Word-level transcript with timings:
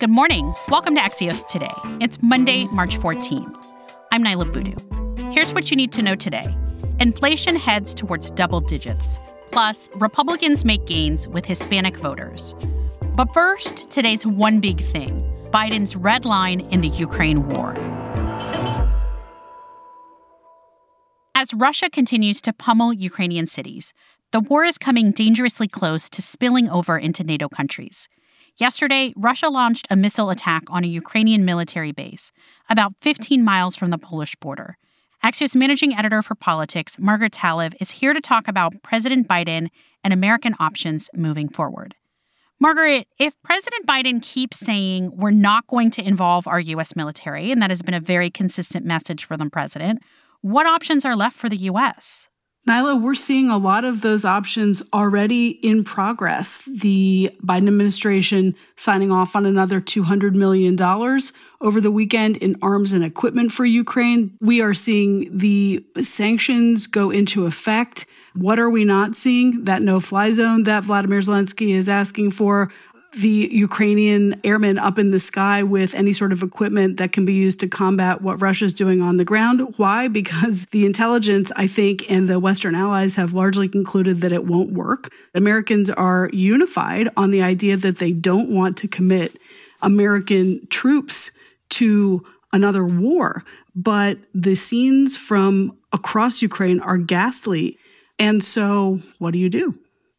Good 0.00 0.10
morning. 0.10 0.54
Welcome 0.68 0.94
to 0.94 1.00
Axios 1.00 1.44
Today. 1.48 1.72
It's 2.00 2.22
Monday, 2.22 2.66
March 2.66 2.96
14th. 2.96 3.52
I'm 4.12 4.22
Niala 4.22 4.52
Boodhoo. 4.52 5.32
Here's 5.32 5.52
what 5.52 5.72
you 5.72 5.76
need 5.76 5.90
to 5.90 6.02
know 6.02 6.14
today. 6.14 6.46
Inflation 7.00 7.56
heads 7.56 7.94
towards 7.94 8.30
double 8.30 8.60
digits. 8.60 9.18
Plus, 9.50 9.90
Republicans 9.96 10.64
make 10.64 10.86
gains 10.86 11.26
with 11.26 11.44
Hispanic 11.44 11.96
voters. 11.96 12.54
But 13.16 13.34
first, 13.34 13.90
today's 13.90 14.24
one 14.24 14.60
big 14.60 14.80
thing 14.92 15.20
Biden's 15.50 15.96
red 15.96 16.24
line 16.24 16.60
in 16.60 16.80
the 16.80 16.90
Ukraine 16.90 17.48
war. 17.48 17.74
As 21.34 21.52
Russia 21.52 21.90
continues 21.90 22.40
to 22.42 22.52
pummel 22.52 22.92
Ukrainian 22.92 23.48
cities, 23.48 23.92
the 24.30 24.38
war 24.38 24.64
is 24.64 24.78
coming 24.78 25.10
dangerously 25.10 25.66
close 25.66 26.08
to 26.10 26.22
spilling 26.22 26.68
over 26.68 26.96
into 26.96 27.24
NATO 27.24 27.48
countries. 27.48 28.08
Yesterday, 28.58 29.12
Russia 29.14 29.48
launched 29.48 29.86
a 29.88 29.94
missile 29.94 30.30
attack 30.30 30.64
on 30.68 30.82
a 30.82 30.88
Ukrainian 30.88 31.44
military 31.44 31.92
base, 31.92 32.32
about 32.68 32.92
15 33.00 33.44
miles 33.44 33.76
from 33.76 33.90
the 33.90 33.98
Polish 33.98 34.34
border. 34.36 34.76
Axios 35.22 35.54
managing 35.54 35.94
editor 35.94 36.22
for 36.22 36.34
politics, 36.34 36.98
Margaret 36.98 37.32
Talev, 37.32 37.74
is 37.80 37.92
here 37.92 38.12
to 38.12 38.20
talk 38.20 38.48
about 38.48 38.82
President 38.82 39.28
Biden 39.28 39.68
and 40.02 40.12
American 40.12 40.56
options 40.58 41.08
moving 41.14 41.48
forward. 41.48 41.94
Margaret, 42.58 43.06
if 43.20 43.40
President 43.44 43.86
Biden 43.86 44.20
keeps 44.20 44.58
saying 44.58 45.12
we're 45.14 45.30
not 45.30 45.68
going 45.68 45.92
to 45.92 46.02
involve 46.02 46.48
our 46.48 46.58
U.S. 46.58 46.96
military, 46.96 47.52
and 47.52 47.62
that 47.62 47.70
has 47.70 47.82
been 47.82 47.94
a 47.94 48.00
very 48.00 48.28
consistent 48.28 48.84
message 48.84 49.24
from 49.24 49.38
the 49.38 49.50
president, 49.50 50.02
what 50.40 50.66
options 50.66 51.04
are 51.04 51.14
left 51.14 51.36
for 51.36 51.48
the 51.48 51.56
U.S.? 51.56 52.27
Niala, 52.68 53.00
we're 53.00 53.14
seeing 53.14 53.48
a 53.48 53.56
lot 53.56 53.86
of 53.86 54.02
those 54.02 54.26
options 54.26 54.82
already 54.92 55.48
in 55.48 55.84
progress. 55.84 56.62
The 56.66 57.34
Biden 57.42 57.66
administration 57.66 58.54
signing 58.76 59.10
off 59.10 59.34
on 59.34 59.46
another 59.46 59.80
$200 59.80 60.34
million 60.34 60.78
over 61.62 61.80
the 61.80 61.90
weekend 61.90 62.36
in 62.36 62.58
arms 62.60 62.92
and 62.92 63.02
equipment 63.02 63.52
for 63.52 63.64
Ukraine. 63.64 64.36
We 64.42 64.60
are 64.60 64.74
seeing 64.74 65.34
the 65.34 65.82
sanctions 66.02 66.86
go 66.86 67.10
into 67.10 67.46
effect. 67.46 68.04
What 68.34 68.58
are 68.58 68.68
we 68.68 68.84
not 68.84 69.16
seeing? 69.16 69.64
That 69.64 69.80
no 69.80 69.98
fly 69.98 70.32
zone 70.32 70.64
that 70.64 70.84
Vladimir 70.84 71.20
Zelensky 71.20 71.70
is 71.70 71.88
asking 71.88 72.32
for 72.32 72.70
the 73.16 73.48
Ukrainian 73.52 74.38
airmen 74.44 74.78
up 74.78 74.98
in 74.98 75.10
the 75.10 75.18
sky 75.18 75.62
with 75.62 75.94
any 75.94 76.12
sort 76.12 76.32
of 76.32 76.42
equipment 76.42 76.98
that 76.98 77.12
can 77.12 77.24
be 77.24 77.32
used 77.32 77.58
to 77.60 77.68
combat 77.68 78.20
what 78.20 78.40
Russia's 78.40 78.74
doing 78.74 79.00
on 79.00 79.16
the 79.16 79.24
ground. 79.24 79.74
Why? 79.78 80.08
Because 80.08 80.66
the 80.72 80.84
intelligence, 80.84 81.50
I 81.56 81.66
think, 81.66 82.08
and 82.10 82.28
the 82.28 82.38
Western 82.38 82.74
allies 82.74 83.16
have 83.16 83.32
largely 83.32 83.68
concluded 83.68 84.20
that 84.20 84.32
it 84.32 84.44
won't 84.44 84.72
work. 84.72 85.10
Americans 85.34 85.88
are 85.90 86.28
unified 86.32 87.08
on 87.16 87.30
the 87.30 87.42
idea 87.42 87.76
that 87.78 87.98
they 87.98 88.12
don't 88.12 88.50
want 88.50 88.76
to 88.78 88.88
commit 88.88 89.36
American 89.80 90.66
troops 90.68 91.30
to 91.70 92.24
another 92.52 92.84
war. 92.84 93.42
But 93.74 94.18
the 94.34 94.54
scenes 94.54 95.16
from 95.16 95.78
across 95.92 96.42
Ukraine 96.42 96.80
are 96.80 96.98
ghastly. 96.98 97.78
And 98.18 98.42
so, 98.42 99.00
what 99.18 99.32
do 99.32 99.38
you 99.38 99.48
do? 99.48 99.78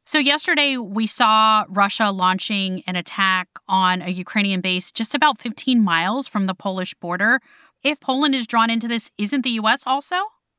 So, 0.10 0.18
yesterday 0.18 0.76
we 0.76 1.06
saw 1.06 1.66
Russia 1.70 2.10
launching 2.10 2.82
an 2.88 2.96
attack 2.96 3.48
on 3.68 4.02
a 4.02 4.10
Ukrainian 4.10 4.60
base 4.60 4.92
just 4.92 5.14
about 5.14 5.38
15 5.38 5.84
miles 5.84 6.28
from 6.28 6.48
the 6.48 6.56
Polish 6.56 6.96
border. 6.96 7.42
If 7.84 8.00
Poland 8.00 8.34
is 8.34 8.48
drawn 8.48 8.72
into 8.72 8.88
this, 8.88 9.12
isn't 9.20 9.44
the 9.44 9.52
U.S. 9.62 9.84
also? 9.86 10.16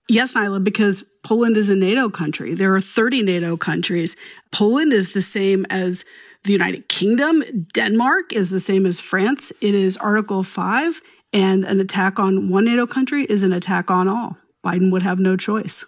Yes, 0.09 0.35
Niala, 0.35 0.63
because 0.63 1.05
Poland 1.25 1.57
is 1.57 1.69
a 1.69 1.75
NATO 1.75 2.09
country. 2.09 2.55
There 2.55 2.73
are 2.77 2.81
30 2.81 3.25
NATO 3.25 3.57
countries. 3.57 4.17
Poland 4.53 4.93
is 4.93 5.15
the 5.15 5.21
same 5.21 5.67
as 5.69 6.05
the 6.45 6.53
United 6.53 6.89
Kingdom. 6.89 7.43
Denmark 7.75 8.33
is 8.33 8.51
the 8.51 8.61
same 8.61 8.87
as 8.87 9.01
France. 9.01 9.53
It 9.61 9.75
is 9.75 9.97
Article 9.97 10.45
5, 10.45 11.01
and 11.33 11.65
an 11.65 11.81
attack 11.81 12.21
on 12.21 12.51
one 12.51 12.67
NATO 12.67 12.87
country 12.87 13.25
is 13.25 13.43
an 13.43 13.53
attack 13.53 13.91
on 13.91 14.07
all. 14.07 14.37
Biden 14.65 14.93
would 14.93 15.03
have 15.03 15.19
no 15.19 15.37
choice. 15.37 15.85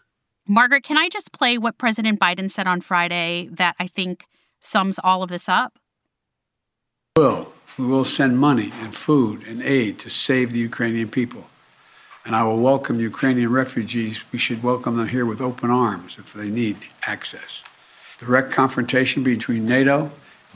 Margaret, 0.48 0.82
can 0.82 0.98
I 0.98 1.08
just 1.08 1.32
play 1.32 1.56
what 1.56 1.78
President 1.78 2.18
Biden 2.18 2.50
said 2.50 2.66
on 2.66 2.80
Friday 2.80 3.48
that 3.52 3.76
I 3.78 3.86
think 3.86 4.24
sums 4.60 4.98
all 5.02 5.22
of 5.22 5.28
this 5.28 5.48
up? 5.48 5.78
Will. 7.16 7.52
We 7.78 7.86
will 7.86 8.04
send 8.04 8.38
money 8.38 8.70
and 8.80 8.94
food 8.94 9.44
and 9.46 9.62
aid 9.62 9.98
to 10.00 10.10
save 10.10 10.52
the 10.52 10.58
Ukrainian 10.58 11.08
people. 11.08 11.46
And 12.24 12.34
I 12.36 12.42
will 12.44 12.58
welcome 12.58 13.00
Ukrainian 13.00 13.50
refugees. 13.50 14.22
We 14.30 14.38
should 14.38 14.62
welcome 14.62 14.96
them 14.96 15.08
here 15.08 15.24
with 15.24 15.40
open 15.40 15.70
arms 15.70 16.16
if 16.18 16.34
they 16.34 16.48
need 16.48 16.76
access. 17.06 17.64
Direct 18.18 18.52
confrontation 18.52 19.22
between 19.22 19.64
NATO 19.64 20.10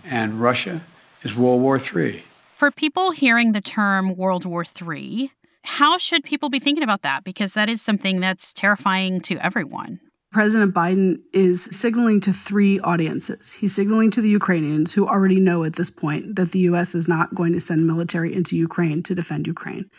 and 0.05 0.41
Russia 0.41 0.83
is 1.23 1.35
World 1.35 1.63
War 1.63 1.79
III. 1.79 2.23
For 2.55 2.71
people 2.71 3.13
hearing 3.13 3.53
the 3.53 3.61
term 3.61 4.17
World 4.17 4.45
War 4.45 4.65
III, 4.65 5.31
how 5.67 5.99
should 5.99 6.25
people 6.25 6.49
be 6.49 6.59
thinking 6.59 6.85
about 6.85 7.03
that? 7.03 7.25
Because 7.25 7.53
that 7.55 7.69
is 7.69 7.83
something 7.83 8.21
that's 8.21 8.53
terrifying 8.53 9.21
to 9.23 9.37
everyone. 9.45 10.01
President 10.33 10.75
Biden 10.75 11.19
is 11.33 11.65
signaling 11.65 12.21
to 12.21 12.33
three 12.33 12.79
audiences. 12.81 13.53
He's 13.53 13.75
signaling 13.75 14.11
to 14.13 14.21
the 14.21 14.29
Ukrainians 14.29 14.93
who 14.93 15.07
already 15.07 15.41
know 15.41 15.65
at 15.65 15.75
this 15.75 15.91
point 15.91 16.37
that 16.37 16.53
the 16.53 16.61
U.S. 16.61 16.95
is 16.95 17.09
not 17.09 17.35
going 17.35 17.53
to 17.53 17.61
send 17.61 17.87
military 17.87 18.35
into 18.35 18.57
Ukraine 18.57 19.03
to 19.05 19.15
defend 19.15 19.47
Ukraine. 19.47 19.91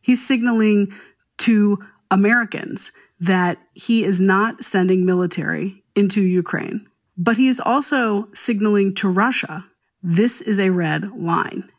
He's 0.00 0.26
signaling 0.26 0.92
to 1.38 1.78
Americans 2.10 2.90
that 3.20 3.58
he 3.74 4.04
is 4.04 4.20
not 4.20 4.64
sending 4.64 5.04
military 5.04 5.84
into 5.94 6.22
Ukraine. 6.22 6.86
But 7.16 7.36
he 7.36 7.48
is 7.48 7.60
also 7.60 8.28
signaling 8.34 8.94
to 8.96 9.08
Russia 9.08 9.64
this 10.02 10.40
is 10.40 10.58
a 10.58 10.70
red 10.70 11.12
line. 11.12 11.70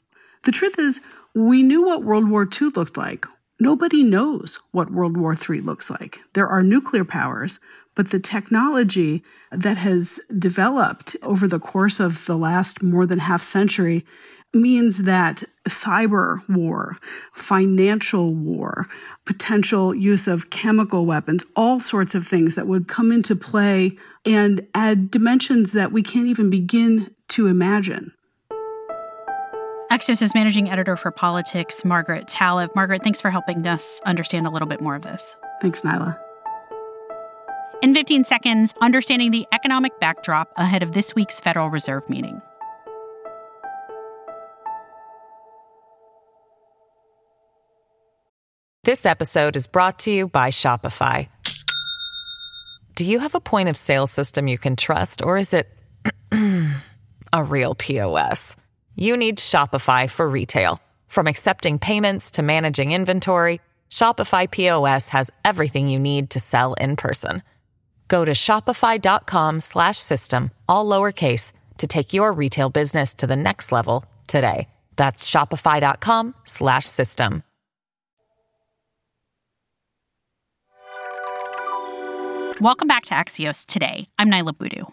The 0.44 0.52
truth 0.52 0.80
is, 0.80 1.02
we 1.36 1.64
knew 1.64 1.86
what 1.86 2.04
World 2.04 2.30
War 2.30 2.48
II 2.48 2.70
looked 2.70 2.98
like. 2.98 3.26
Nobody 3.60 4.04
knows 4.04 4.60
what 4.72 4.92
World 4.92 5.18
War 5.18 5.36
III 5.36 5.62
looks 5.62 5.90
like. 5.90 6.20
There 6.34 6.48
are 6.48 6.62
nuclear 6.62 7.06
powers, 7.06 7.60
but 7.96 8.12
the 8.12 8.20
technology 8.20 9.24
that 9.52 9.78
has 9.78 10.20
developed 10.38 11.16
over 11.22 11.48
the 11.48 11.60
course 11.60 12.00
of 12.00 12.26
the 12.26 12.38
last 12.38 12.82
more 12.82 13.06
than 13.06 13.20
half 13.20 13.44
century 13.44 14.06
means 14.54 15.04
that 15.04 15.44
cyber 15.68 16.48
war, 16.48 16.98
financial 17.34 18.34
war, 18.36 18.88
potential 19.26 19.96
use 19.96 20.28
of 20.28 20.52
chemical 20.52 21.06
weapons, 21.06 21.44
all 21.56 21.80
sorts 21.80 22.14
of 22.14 22.28
things 22.28 22.54
that 22.56 22.68
would 22.68 22.88
come 22.88 23.12
into 23.12 23.36
play 23.36 23.98
and 24.26 24.66
add 24.76 25.10
dimensions 25.10 25.72
that 25.72 25.92
we 25.92 26.04
can't 26.04 26.28
even 26.28 26.50
begin 26.50 27.14
to 27.30 27.48
imagine. 27.48 28.12
Axios' 29.94 30.24
is 30.24 30.34
managing 30.34 30.72
editor 30.72 30.98
for 30.98 31.12
politics, 31.12 31.86
Margaret 31.86 32.26
Talev. 32.26 32.74
Margaret, 32.74 33.04
thanks 33.04 33.22
for 33.22 33.30
helping 33.30 33.68
us 33.68 34.02
understand 34.08 34.48
a 34.48 34.50
little 34.50 34.68
bit 34.68 34.82
more 34.82 34.96
of 34.96 35.04
this. 35.04 35.36
Thanks, 35.62 35.84
Niala. 35.84 36.18
In 37.84 37.94
15 37.94 38.24
seconds, 38.24 38.74
understanding 38.82 39.30
the 39.30 39.46
economic 39.52 40.00
backdrop 40.00 40.52
ahead 40.58 40.82
of 40.82 40.94
this 40.94 41.14
week's 41.14 41.40
Federal 41.40 41.70
Reserve 41.70 42.10
meeting. 42.10 42.42
This 48.86 49.06
episode 49.06 49.56
is 49.56 49.68
brought 49.68 50.00
to 50.00 50.12
you 50.12 50.28
by 50.28 50.50
Shopify. 50.50 51.28
Do 52.96 53.06
you 53.06 53.20
have 53.20 53.36
a 53.36 53.40
point 53.40 53.70
of 53.70 53.78
sale 53.78 54.08
system 54.08 54.48
you 54.48 54.58
can 54.58 54.76
trust, 54.76 55.22
or 55.22 55.38
is 55.38 55.54
it 55.54 55.70
a 57.32 57.44
real 57.44 57.76
POS? 57.76 58.56
You 58.96 59.18
need 59.18 59.38
Shopify 59.38 60.10
for 60.10 60.28
retail. 60.30 60.80
From 61.08 61.28
accepting 61.28 61.78
payments 61.80 62.32
to 62.32 62.42
managing 62.42 62.92
inventory, 62.92 63.62
Shopify 63.90 64.50
POS 64.50 65.10
has 65.10 65.30
everything 65.44 65.88
you 65.88 66.00
need 66.00 66.30
to 66.32 66.40
sell 66.40 66.74
in 66.76 66.96
person. 66.96 67.44
Go 68.08 68.24
to 68.26 68.32
shopify.com/system 68.32 70.52
all 70.68 70.86
lowercase 70.86 71.52
to 71.78 71.88
take 71.88 72.14
your 72.14 72.34
retail 72.34 72.70
business 72.70 73.14
to 73.16 73.26
the 73.28 73.36
next 73.36 73.72
level 73.72 74.06
today. 74.28 74.68
That's 74.96 75.30
shopify.com/system. 75.30 77.44
Welcome 82.62 82.88
back 82.88 83.06
to 83.06 83.16
Axios 83.16 83.66
today. 83.66 84.08
I'm 84.20 84.30
Niala 84.30 84.56
Boodhoo. 84.58 84.86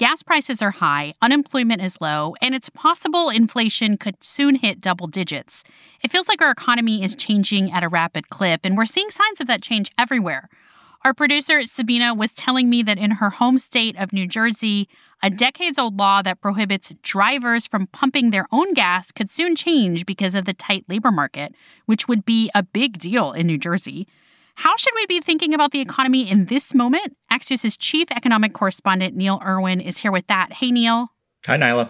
Gas 0.00 0.22
prices 0.22 0.62
are 0.62 0.70
high, 0.70 1.12
unemployment 1.20 1.82
is 1.82 2.00
low, 2.00 2.34
and 2.40 2.54
it's 2.54 2.70
possible 2.70 3.28
inflation 3.28 3.98
could 3.98 4.24
soon 4.24 4.54
hit 4.54 4.80
double 4.80 5.06
digits. 5.06 5.62
It 6.02 6.10
feels 6.10 6.26
like 6.26 6.40
our 6.40 6.50
economy 6.50 7.04
is 7.04 7.14
changing 7.14 7.70
at 7.70 7.84
a 7.84 7.88
rapid 7.88 8.30
clip, 8.30 8.62
and 8.64 8.78
we're 8.78 8.86
seeing 8.86 9.10
signs 9.10 9.42
of 9.42 9.46
that 9.48 9.60
change 9.60 9.90
everywhere. 9.98 10.48
Our 11.04 11.12
producer, 11.12 11.66
Sabina, 11.66 12.14
was 12.14 12.32
telling 12.32 12.70
me 12.70 12.82
that 12.82 12.96
in 12.96 13.10
her 13.10 13.28
home 13.28 13.58
state 13.58 13.94
of 13.98 14.10
New 14.10 14.26
Jersey, 14.26 14.88
a 15.22 15.28
decades 15.28 15.78
old 15.78 15.98
law 15.98 16.22
that 16.22 16.40
prohibits 16.40 16.94
drivers 17.02 17.66
from 17.66 17.86
pumping 17.88 18.30
their 18.30 18.46
own 18.50 18.72
gas 18.72 19.12
could 19.12 19.28
soon 19.28 19.54
change 19.54 20.06
because 20.06 20.34
of 20.34 20.46
the 20.46 20.54
tight 20.54 20.86
labor 20.88 21.10
market, 21.10 21.54
which 21.84 22.08
would 22.08 22.24
be 22.24 22.50
a 22.54 22.62
big 22.62 22.96
deal 22.96 23.32
in 23.32 23.46
New 23.46 23.58
Jersey. 23.58 24.08
How 24.60 24.76
should 24.76 24.92
we 24.94 25.06
be 25.06 25.20
thinking 25.20 25.54
about 25.54 25.70
the 25.70 25.80
economy 25.80 26.30
in 26.30 26.44
this 26.44 26.74
moment? 26.74 27.16
Axios' 27.32 27.76
chief 27.78 28.10
economic 28.10 28.52
correspondent, 28.52 29.16
Neil 29.16 29.40
Irwin, 29.42 29.80
is 29.80 29.96
here 29.96 30.12
with 30.12 30.26
that. 30.26 30.52
Hey, 30.52 30.70
Neil. 30.70 31.08
Hi, 31.46 31.56
Niala. 31.56 31.88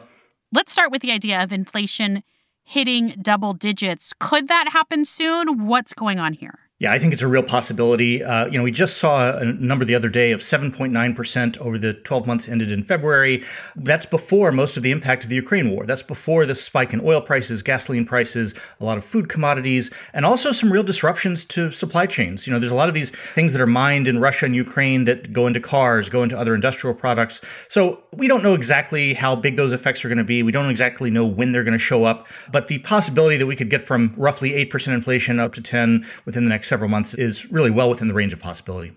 Let's 0.53 0.71
start 0.71 0.93
with 0.93 1.03
the 1.03 1.11
idea 1.11 1.43
of 1.43 1.53
inflation 1.53 2.23
hitting 2.63 3.17
double 3.21 3.55
digits. 3.55 4.13
Could 4.21 4.47
that 4.47 4.69
happen 4.69 5.05
soon? 5.05 5.67
What's 5.67 5.93
going 5.93 6.21
on 6.21 6.35
here? 6.35 6.70
Yeah, 6.81 6.93
I 6.93 6.99
think 6.99 7.13
it's 7.13 7.21
a 7.21 7.29
real 7.29 7.43
possibility. 7.43 8.25
Uh, 8.25 8.47
you 8.47 8.57
know, 8.57 8.65
we 8.65 8.73
just 8.73 8.97
saw 8.97 9.37
a 9.37 9.45
number 9.45 9.85
the 9.85 9.95
other 9.95 10.09
day 10.09 10.33
of 10.33 10.41
7.9% 10.41 11.59
over 11.59 11.77
the 11.77 11.93
12 11.93 12.27
months 12.27 12.49
ended 12.49 12.73
in 12.73 12.85
February. 12.85 13.45
That's 13.77 14.07
before 14.07 14.51
most 14.51 14.79
of 14.79 14.83
the 14.83 14.91
impact 14.91 15.23
of 15.23 15.29
the 15.29 15.37
Ukraine 15.37 15.73
war. 15.73 15.85
That's 15.85 16.03
before 16.03 16.47
the 16.47 16.55
spike 16.55 16.95
in 16.95 17.03
oil 17.03 17.21
prices, 17.21 17.63
gasoline 17.63 18.07
prices, 18.07 18.55
a 18.81 18.85
lot 18.87 18.97
of 18.97 19.05
food 19.05 19.29
commodities, 19.29 19.91
and 20.15 20.25
also 20.25 20.53
some 20.53 20.73
real 20.73 20.83
disruptions 20.83 21.45
to 21.47 21.71
supply 21.71 22.07
chains. 22.07 22.47
You 22.47 22.55
know, 22.55 22.59
there's 22.59 22.73
a 22.73 22.77
lot 22.77 22.89
of 22.89 22.95
these 22.95 23.11
things 23.11 23.53
that 23.53 23.61
are 23.61 23.67
mined 23.67 24.09
in 24.09 24.19
Russia 24.19 24.47
and 24.47 24.57
Ukraine 24.57 25.05
that 25.05 25.35
go 25.35 25.47
into 25.47 25.61
cars, 25.61 26.09
go 26.09 26.23
into 26.23 26.39
other 26.39 26.55
industrial 26.55 26.95
products. 26.95 27.43
So 27.69 28.03
we 28.17 28.27
don't 28.27 28.43
know 28.43 28.55
exactly 28.55 29.13
how 29.13 29.37
big 29.37 29.59
those 29.59 29.75
effects 29.75 30.03
are 30.03 30.09
going 30.09 30.17
to 30.17 30.25
be. 30.25 30.43
We 30.43 30.51
don't 30.51 30.71
exactly 30.71 31.11
know 31.11 31.27
when 31.27 31.53
they're 31.53 31.63
going 31.63 31.73
to 31.73 31.79
show 31.79 32.05
up. 32.05 32.27
But 32.51 32.69
the 32.69 32.79
possibility 32.79 33.37
that 33.37 33.47
we 33.47 33.55
could 33.55 33.69
get 33.69 33.83
from 33.83 34.15
roughly 34.17 34.53
8% 34.65 34.95
inflation 34.95 35.39
up 35.39 35.53
to 35.53 35.61
10 35.61 36.07
within 36.25 36.45
the 36.45 36.49
next 36.49 36.70
several 36.71 36.89
months 36.89 37.13
is 37.13 37.53
really 37.53 37.71
well 37.71 37.91
within 37.91 38.09
the 38.09 38.15
range 38.15 38.33
of 38.33 38.39
possibility. 38.39 38.93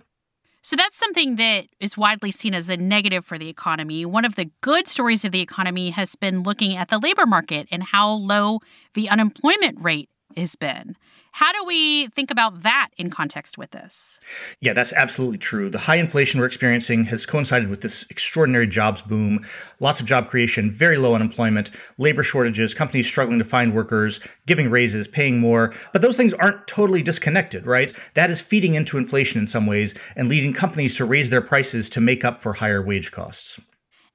So 0.62 0.78
that's 0.78 0.98
something 0.98 1.36
that 1.36 1.66
is 1.82 1.98
widely 1.98 2.32
seen 2.32 2.54
as 2.54 2.70
a 2.70 2.78
negative 2.78 3.26
for 3.26 3.38
the 3.38 3.50
economy. 3.50 4.06
One 4.06 4.24
of 4.24 4.36
the 4.36 4.50
good 4.62 4.88
stories 4.88 5.26
of 5.26 5.34
the 5.34 5.42
economy 5.42 5.90
has 5.90 6.16
been 6.16 6.42
looking 6.42 6.78
at 6.78 6.88
the 6.88 6.98
labor 6.98 7.26
market 7.26 7.68
and 7.70 7.84
how 7.84 8.10
low 8.10 8.62
the 8.94 9.10
unemployment 9.10 9.78
rate 9.82 10.10
has 10.38 10.56
been. 10.56 10.96
How 11.34 11.52
do 11.52 11.64
we 11.66 12.10
think 12.10 12.30
about 12.30 12.62
that 12.62 12.90
in 12.96 13.10
context 13.10 13.58
with 13.58 13.72
this? 13.72 14.20
Yeah, 14.62 14.74
that's 14.74 14.94
absolutely 14.94 15.40
true. 15.40 15.68
The 15.68 15.80
high 15.80 15.96
inflation 15.96 16.40
we're 16.40 16.46
experiencing 16.46 17.06
has 17.06 17.26
coincided 17.26 17.70
with 17.70 17.82
this 17.82 18.06
extraordinary 18.12 18.68
jobs 18.68 19.02
boom, 19.02 19.44
lots 19.80 20.00
of 20.00 20.06
job 20.06 20.28
creation, 20.28 20.70
very 20.70 20.98
low 20.98 21.16
unemployment, 21.16 21.72
labor 21.98 22.22
shortages, 22.22 22.76
companies 22.76 23.08
struggling 23.08 23.40
to 23.40 23.46
find 23.46 23.74
workers, 23.74 24.20
giving 24.46 24.70
raises, 24.70 25.08
paying 25.08 25.40
more. 25.40 25.74
But 25.92 26.04
those 26.04 26.18
things 26.18 26.34
aren't 26.36 26.68
totally 26.68 27.02
disconnected, 27.02 27.66
right? 27.66 27.92
That 28.14 28.30
is 28.30 28.40
feeding 28.40 28.76
into 28.76 29.00
inflation 29.00 29.42
in 29.42 29.48
some 29.48 29.66
ways 29.66 29.96
and 30.16 30.30
leading 30.30 30.54
companies 30.54 30.96
to 30.98 31.06
raise 31.06 31.32
their 31.32 31.42
prices 31.42 31.90
to 31.90 32.02
make 32.02 32.24
up 32.24 32.42
for 32.42 32.54
higher 32.54 32.82
wage 32.82 33.12
costs. 33.12 33.60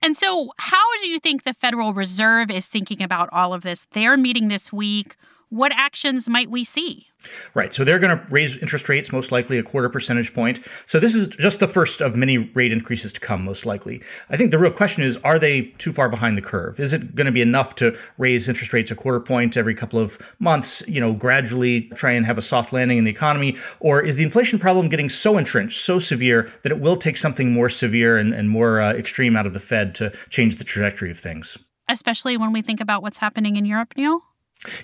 And 0.00 0.16
so, 0.16 0.52
how 0.58 0.84
do 1.02 1.08
you 1.08 1.18
think 1.18 1.42
the 1.42 1.54
Federal 1.54 1.92
Reserve 1.92 2.50
is 2.50 2.68
thinking 2.68 3.02
about 3.02 3.28
all 3.32 3.52
of 3.52 3.62
this? 3.62 3.86
They're 3.92 4.16
meeting 4.16 4.48
this 4.48 4.72
week. 4.72 5.16
What 5.50 5.72
actions 5.74 6.28
might 6.28 6.50
we 6.50 6.62
see? 6.62 7.06
Right. 7.54 7.72
So 7.72 7.82
they're 7.82 7.98
going 7.98 8.16
to 8.16 8.24
raise 8.30 8.56
interest 8.58 8.88
rates, 8.88 9.10
most 9.10 9.32
likely 9.32 9.58
a 9.58 9.62
quarter 9.62 9.88
percentage 9.88 10.34
point. 10.34 10.60
So 10.86 11.00
this 11.00 11.14
is 11.14 11.28
just 11.28 11.58
the 11.58 11.66
first 11.66 12.00
of 12.00 12.14
many 12.14 12.38
rate 12.38 12.70
increases 12.70 13.12
to 13.14 13.20
come, 13.20 13.44
most 13.44 13.66
likely. 13.66 14.02
I 14.30 14.36
think 14.36 14.50
the 14.50 14.58
real 14.58 14.70
question 14.70 15.02
is 15.02 15.16
are 15.24 15.38
they 15.38 15.62
too 15.78 15.92
far 15.92 16.08
behind 16.08 16.36
the 16.36 16.42
curve? 16.42 16.78
Is 16.78 16.92
it 16.92 17.14
going 17.14 17.26
to 17.26 17.32
be 17.32 17.42
enough 17.42 17.74
to 17.76 17.96
raise 18.18 18.48
interest 18.48 18.72
rates 18.72 18.90
a 18.90 18.94
quarter 18.94 19.20
point 19.20 19.56
every 19.56 19.74
couple 19.74 19.98
of 19.98 20.18
months, 20.38 20.82
you 20.86 21.00
know, 21.00 21.12
gradually 21.12 21.82
try 21.94 22.12
and 22.12 22.26
have 22.26 22.38
a 22.38 22.42
soft 22.42 22.72
landing 22.72 22.98
in 22.98 23.04
the 23.04 23.10
economy? 23.10 23.56
Or 23.80 24.00
is 24.00 24.16
the 24.16 24.24
inflation 24.24 24.58
problem 24.58 24.88
getting 24.88 25.08
so 25.08 25.38
entrenched, 25.38 25.80
so 25.80 25.98
severe, 25.98 26.50
that 26.62 26.70
it 26.70 26.80
will 26.80 26.96
take 26.96 27.16
something 27.16 27.52
more 27.52 27.68
severe 27.68 28.18
and, 28.18 28.32
and 28.32 28.50
more 28.50 28.80
uh, 28.80 28.92
extreme 28.92 29.34
out 29.34 29.46
of 29.46 29.54
the 29.54 29.60
Fed 29.60 29.94
to 29.96 30.10
change 30.28 30.56
the 30.56 30.64
trajectory 30.64 31.10
of 31.10 31.18
things? 31.18 31.58
Especially 31.88 32.36
when 32.36 32.52
we 32.52 32.60
think 32.60 32.80
about 32.80 33.02
what's 33.02 33.18
happening 33.18 33.56
in 33.56 33.64
Europe, 33.64 33.94
Neil? 33.96 34.22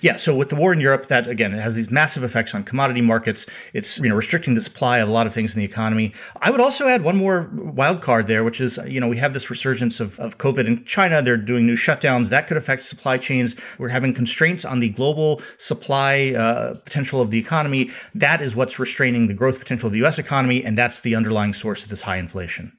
Yeah, 0.01 0.15
so 0.15 0.33
with 0.33 0.49
the 0.49 0.55
war 0.55 0.71
in 0.71 0.79
Europe, 0.79 1.07
that 1.07 1.27
again 1.27 1.53
it 1.53 1.61
has 1.61 1.75
these 1.75 1.91
massive 1.91 2.23
effects 2.23 2.55
on 2.55 2.63
commodity 2.63 3.01
markets. 3.01 3.45
It's 3.73 3.99
you 3.99 4.07
know 4.07 4.15
restricting 4.15 4.53
the 4.55 4.61
supply 4.61 4.99
of 4.99 5.09
a 5.09 5.11
lot 5.11 5.27
of 5.27 5.33
things 5.33 5.53
in 5.53 5.59
the 5.59 5.65
economy. 5.65 6.13
I 6.41 6.49
would 6.49 6.61
also 6.61 6.87
add 6.87 7.01
one 7.01 7.17
more 7.17 7.49
wild 7.53 8.01
card 8.01 8.27
there, 8.27 8.45
which 8.45 8.61
is 8.61 8.79
you 8.87 9.01
know 9.01 9.09
we 9.09 9.17
have 9.17 9.33
this 9.33 9.49
resurgence 9.49 9.99
of, 9.99 10.17
of 10.19 10.37
COVID 10.37 10.65
in 10.65 10.85
China. 10.85 11.21
They're 11.21 11.35
doing 11.35 11.65
new 11.65 11.75
shutdowns 11.75 12.29
that 12.29 12.47
could 12.47 12.55
affect 12.55 12.83
supply 12.83 13.17
chains. 13.17 13.55
We're 13.77 13.89
having 13.89 14.13
constraints 14.13 14.63
on 14.63 14.79
the 14.79 14.89
global 14.89 15.41
supply 15.57 16.33
uh, 16.37 16.75
potential 16.75 17.19
of 17.19 17.29
the 17.29 17.37
economy. 17.37 17.91
That 18.13 18.41
is 18.41 18.55
what's 18.55 18.79
restraining 18.79 19.27
the 19.27 19.33
growth 19.33 19.59
potential 19.59 19.87
of 19.87 19.93
the 19.93 19.99
U.S. 19.99 20.17
economy, 20.17 20.63
and 20.63 20.77
that's 20.77 21.01
the 21.01 21.15
underlying 21.15 21.51
source 21.51 21.83
of 21.83 21.89
this 21.89 22.01
high 22.01 22.17
inflation. 22.17 22.77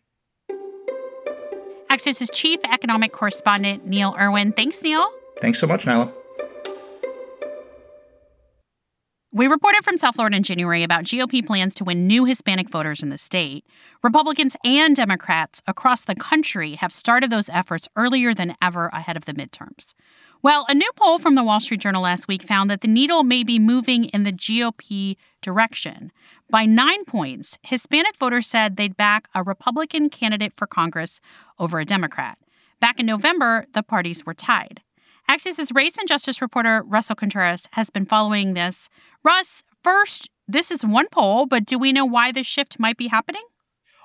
Axios' 1.91 2.29
chief 2.33 2.59
economic 2.73 3.13
correspondent 3.13 3.87
Neil 3.87 4.17
Irwin. 4.19 4.53
Thanks, 4.53 4.83
Neil. 4.83 5.07
Thanks 5.41 5.59
so 5.59 5.67
much, 5.67 5.85
Niala. 5.85 6.11
We 9.37 9.49
reported 9.49 9.85
from 9.85 9.99
South 9.99 10.15
Florida 10.15 10.39
in 10.39 10.43
January 10.45 10.83
about 10.83 11.05
GOP 11.05 11.47
plans 11.47 11.75
to 11.75 11.85
win 11.85 12.07
new 12.07 12.25
Hispanic 12.25 12.71
voters 12.71 13.03
in 13.03 13.11
the 13.11 13.19
state. 13.19 13.67
Republicans 14.03 14.57
and 14.65 14.97
Democrats 14.97 15.61
across 15.67 16.05
the 16.05 16.15
country 16.15 16.77
have 16.77 16.91
started 16.91 17.29
those 17.29 17.51
efforts 17.51 17.87
earlier 17.97 18.33
than 18.33 18.57
ever 18.63 18.87
ahead 18.95 19.15
of 19.15 19.27
the 19.27 19.35
midterms. 19.35 19.93
Well, 20.41 20.65
a 20.71 20.75
new 20.75 20.91
poll 20.97 21.19
from 21.19 21.35
the 21.35 21.45
Wall 21.45 21.61
Street 21.61 21.83
Journal 21.83 22.05
last 22.05 22.29
week 22.29 22.45
found 22.45 22.71
that 22.71 22.81
the 22.81 22.89
needle 22.89 23.25
may 23.25 23.45
be 23.45 23.59
moving 23.59 24.05
in 24.05 24.23
the 24.23 24.33
GOP 24.33 25.17
direction. 25.43 26.13
By 26.49 26.65
nine 26.65 27.05
points, 27.05 27.59
Hispanic 27.63 28.17
voters 28.17 28.47
said 28.47 28.79
they'd 28.79 28.97
back 28.97 29.29
a 29.35 29.43
Republican 29.43 30.09
candidate 30.09 30.55
for 30.57 30.67
Congress 30.67 31.21
over 31.59 31.79
a 31.79 31.85
Democrat. 31.85 32.39
Back 32.81 32.99
in 32.99 33.05
November, 33.05 33.67
the 33.75 33.83
parties 33.83 34.25
were 34.25 34.33
tied. 34.33 34.81
Axios' 35.29 35.75
race 35.75 35.97
and 35.99 36.07
justice 36.07 36.41
reporter 36.41 36.85
Russell 36.87 37.17
Contreras 37.17 37.69
has 37.73 37.91
been 37.91 38.07
following 38.07 38.55
this. 38.55 38.89
Russ, 39.25 39.65
first, 39.83 40.31
this 40.47 40.71
is 40.71 40.87
one 40.87 41.09
poll, 41.09 41.47
but 41.47 41.67
do 41.67 41.79
we 41.79 41.93
know 41.93 42.05
why 42.05 42.31
this 42.31 42.47
shift 42.47 42.79
might 42.79 42.97
be 42.97 43.09
happening? 43.09 43.43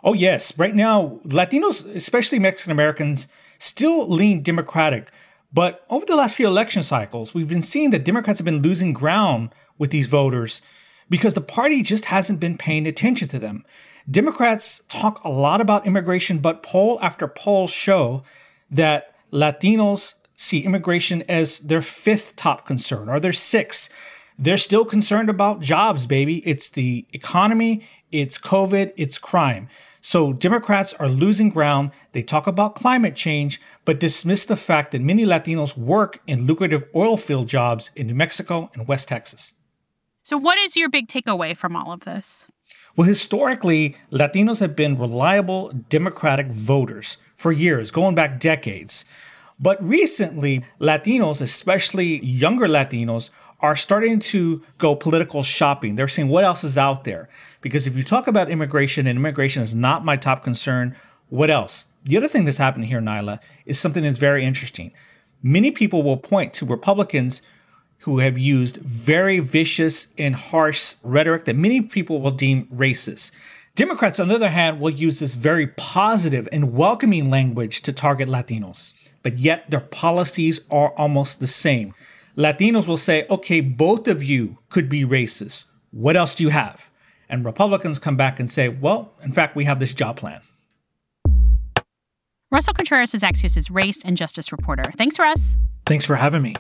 Oh, 0.04 0.14
yes. 0.14 0.58
Right 0.58 0.74
now, 0.74 1.20
Latinos, 1.24 1.86
especially 1.96 2.40
Mexican 2.40 2.72
Americans, 2.72 3.28
still 3.60 4.08
lean 4.08 4.42
Democratic. 4.42 5.12
But 5.54 5.86
over 5.92 6.06
the 6.08 6.16
last 6.16 6.36
few 6.36 6.48
election 6.48 6.82
cycles, 6.82 7.36
we've 7.36 7.48
been 7.48 7.62
seeing 7.62 7.92
that 7.92 8.04
Democrats 8.04 8.40
have 8.40 8.46
been 8.46 8.64
losing 8.64 8.92
ground 8.92 9.54
with 9.78 9.92
these 9.92 10.08
voters 10.08 10.62
because 11.08 11.36
the 11.36 11.42
party 11.42 11.84
just 11.84 12.06
hasn't 12.06 12.40
been 12.40 12.58
paying 12.58 12.88
attention 12.88 13.28
to 13.28 13.38
them. 13.38 13.64
Democrats 14.10 14.82
talk 14.88 15.24
a 15.24 15.30
lot 15.30 15.62
about 15.62 15.86
immigration, 15.86 16.40
but 16.40 16.64
poll 16.64 16.98
after 17.00 17.28
poll 17.28 17.68
show 17.68 18.24
that 18.72 19.14
Latinos 19.32 20.16
see 20.42 20.64
immigration 20.64 21.24
as 21.30 21.60
their 21.60 21.82
fifth 21.82 22.36
top 22.36 22.66
concern 22.66 23.10
or 23.10 23.20
their 23.20 23.34
sixth. 23.34 23.90
They're 24.38 24.58
still 24.58 24.86
concerned 24.86 25.30
about 25.30 25.62
jobs, 25.62 26.06
baby. 26.06 26.38
It's 26.48 26.70
the 26.70 27.06
economy, 27.14 27.86
it's 28.12 28.38
COVID, 28.38 28.94
it's 28.98 29.20
crime. 29.20 29.70
So 30.02 30.34
Democrats 30.34 30.96
are 30.96 31.08
losing 31.08 31.50
ground. 31.50 31.92
They 32.12 32.24
talk 32.24 32.48
about 32.48 32.74
climate 32.74 33.16
change, 33.16 33.62
but 33.86 34.00
dismiss 34.00 34.48
the 34.48 34.56
fact 34.56 34.92
that 34.92 35.02
many 35.02 35.26
Latinos 35.26 35.78
work 35.78 36.20
in 36.26 36.48
lucrative 36.48 36.84
oil 36.96 37.18
field 37.18 37.48
jobs 37.48 37.92
in 37.96 38.08
New 38.08 38.16
Mexico 38.16 38.72
and 38.74 38.88
West 38.88 39.08
Texas. 39.10 39.54
So, 40.24 40.38
what 40.38 40.58
is 40.58 40.76
your 40.76 40.90
big 40.90 41.08
takeaway 41.08 41.56
from 41.56 41.76
all 41.76 41.92
of 41.92 42.02
this? 42.02 42.48
Well, 42.96 43.08
historically, 43.08 43.96
Latinos 44.12 44.60
have 44.60 44.76
been 44.76 44.98
reliable 44.98 45.70
Democratic 45.90 46.48
voters 46.48 47.18
for 47.36 47.52
years, 47.52 47.92
going 47.92 48.16
back 48.16 48.40
decades. 48.40 49.06
But 49.62 49.82
recently, 49.88 50.66
Latinos, 50.80 51.42
especially 51.42 52.26
younger 52.26 52.68
Latinos, 52.68 53.30
are 53.60 53.76
starting 53.76 54.18
to 54.18 54.64
go 54.80 54.96
political 54.96 55.44
shopping. 55.44 55.96
They're 55.96 56.08
saying, 56.08 56.30
what 56.30 56.44
else 56.44 56.64
is 56.64 56.78
out 56.80 57.04
there? 57.04 57.30
Because 57.62 57.86
if 57.86 57.96
you 57.96 58.04
talk 58.04 58.26
about 58.28 58.50
immigration, 58.50 59.06
and 59.06 59.18
immigration 59.18 59.62
is 59.62 59.76
not 59.76 60.04
my 60.04 60.18
top 60.18 60.44
concern, 60.44 60.96
what 61.30 61.52
else? 61.52 61.86
The 62.04 62.18
other 62.18 62.28
thing 62.28 62.46
that's 62.46 62.58
happening 62.58 62.88
here, 62.88 63.00
Niala, 63.00 63.40
is 63.68 63.80
something 63.80 64.04
that's 64.04 64.18
very 64.18 64.44
interesting. 64.44 64.92
Many 65.44 65.70
people 65.70 66.02
will 66.02 66.18
point 66.18 66.54
to 66.56 66.66
Republicans 66.66 67.44
who 68.00 68.18
have 68.18 68.38
used 68.40 68.78
very 68.78 69.40
vicious 69.40 70.08
and 70.18 70.36
harsh 70.36 70.96
rhetoric 71.04 71.46
that 71.46 71.56
many 71.56 71.82
people 71.82 72.20
will 72.20 72.32
deem 72.32 72.66
racist. 72.68 73.32
Democrats, 73.76 74.20
on 74.20 74.28
the 74.28 74.36
other 74.36 74.50
hand, 74.50 74.80
will 74.80 74.92
use 74.92 75.20
this 75.20 75.36
very 75.36 75.68
positive 75.68 76.48
and 76.52 76.74
welcoming 76.74 77.30
language 77.30 77.82
to 77.82 77.94
target 77.94 78.28
Latinos 78.28 78.94
but 79.24 79.38
yet 79.38 79.70
their 79.70 79.80
policies 79.80 80.62
are 80.70 80.90
almost 80.92 81.40
the 81.40 81.48
same. 81.48 81.94
Latinos 82.38 82.88
will 82.88 82.98
say, 82.98 83.26
okay, 83.30 83.62
both 83.62 84.08
of 84.08 84.24
you 84.24 84.58
could 84.70 84.90
be 84.90 85.04
racist. 85.04 85.66
What 85.92 86.16
else 86.16 86.36
do 86.36 86.44
you 86.44 86.50
have? 86.50 86.90
And 87.30 87.46
Republicans 87.46 88.00
come 88.00 88.18
back 88.18 88.40
and 88.40 88.52
say, 88.52 88.70
well, 88.70 89.14
in 89.24 89.32
fact, 89.32 89.56
we 89.56 89.66
have 89.66 89.80
this 89.80 89.94
job 89.94 90.18
plan. 90.18 90.42
Russell 92.50 92.74
Contreras 92.74 93.14
is 93.14 93.22
Axios' 93.22 93.70
race 93.72 94.04
and 94.04 94.18
justice 94.18 94.52
reporter. 94.52 94.92
Thanks, 94.98 95.18
Russ. 95.18 95.56
Thanks 95.86 96.06
for 96.06 96.16
having 96.16 96.42
me. 96.42 96.56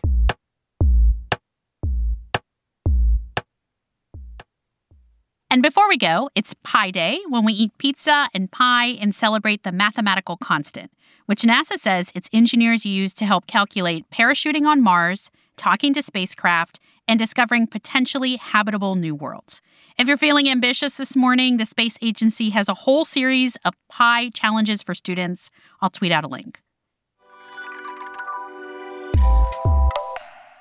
And 5.52 5.62
before 5.62 5.90
we 5.90 5.98
go, 5.98 6.30
it's 6.34 6.56
Pi 6.64 6.92
Day 6.92 7.20
when 7.28 7.44
we 7.44 7.52
eat 7.52 7.78
pizza 7.78 8.30
and 8.34 8.50
pie 8.50 8.96
and 9.02 9.14
celebrate 9.14 9.64
the 9.64 9.74
mathematical 9.74 10.38
constant, 10.38 10.94
which 11.26 11.42
NASA 11.42 11.78
says 11.78 12.10
its 12.16 12.30
engineers 12.32 12.86
use 12.86 13.12
to 13.16 13.26
help 13.26 13.48
calculate 13.48 14.10
parachuting 14.10 14.66
on 14.66 14.82
Mars, 14.82 15.30
talking 15.58 15.94
to 15.94 16.02
spacecraft, 16.02 16.80
and 17.06 17.20
discovering 17.20 17.68
potentially 17.68 18.38
habitable 18.38 18.96
new 18.96 19.14
worlds. 19.14 19.62
If 20.00 20.08
you're 20.08 20.16
feeling 20.16 20.48
ambitious 20.48 20.94
this 20.94 21.18
morning, 21.18 21.58
the 21.58 21.66
space 21.66 21.98
agency 22.02 22.52
has 22.52 22.70
a 22.70 22.74
whole 22.74 23.04
series 23.04 23.58
of 23.66 23.74
Pi 23.90 24.30
challenges 24.30 24.82
for 24.82 24.94
students. 24.94 25.50
I'll 25.82 25.90
tweet 25.90 26.14
out 26.14 26.24
a 26.24 26.30
link. 26.30 26.62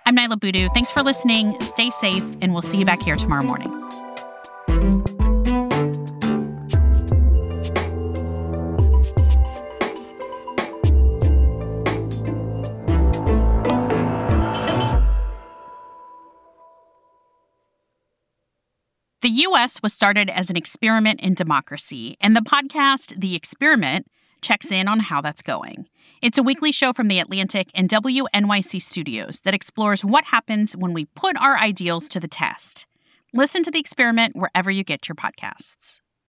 I'm 0.05 0.17
Niala 0.17 0.41
Boodhoo. 0.41 0.69
Thanks 0.75 0.91
for 0.91 1.05
listening. 1.05 1.57
Stay 1.61 1.91
safe, 1.91 2.25
and 2.43 2.53
we'll 2.53 2.63
see 2.63 2.79
you 2.79 2.85
back 2.85 3.03
here 3.03 3.15
tomorrow 3.15 3.45
morning. 3.45 3.73
The 19.23 19.29
U.S. 19.29 19.83
was 19.83 19.93
started 19.93 20.31
as 20.31 20.49
an 20.49 20.57
experiment 20.57 21.21
in 21.21 21.35
democracy, 21.35 22.17
and 22.23 22.35
the 22.35 22.41
podcast, 22.41 23.21
The 23.21 23.35
Experiment, 23.35 24.07
checks 24.41 24.71
in 24.73 24.89
on 24.89 25.01
how 25.01 25.21
that's 25.21 25.43
going. 25.43 25.89
It's 26.23 26.39
a 26.39 26.43
weekly 26.43 26.73
show 26.73 26.95
from 26.95 27.09
The 27.09 27.19
Atlantic 27.19 27.69
and 27.75 27.87
WNYC 27.89 28.81
Studios 28.81 29.41
that 29.41 29.53
explores 29.53 30.03
what 30.03 30.25
happens 30.27 30.75
when 30.75 30.95
we 30.95 31.05
put 31.05 31.37
our 31.37 31.59
ideals 31.59 32.09
to 32.09 32.19
the 32.19 32.29
test. 32.29 32.87
Listen 33.33 33.63
to 33.63 33.71
The 33.71 33.79
Experiment 33.79 34.35
wherever 34.35 34.73
you 34.73 34.83
get 34.83 35.09
your 35.09 35.15
podcasts. 35.15 36.01